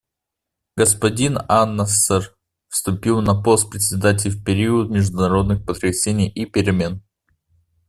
[0.77, 2.35] Господин ан-Насер
[2.69, 7.03] вступил на пост Председателя в период международных потрясений и перемен.